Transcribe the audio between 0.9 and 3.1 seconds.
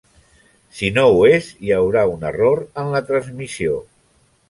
no ho és, hi haurà un error en la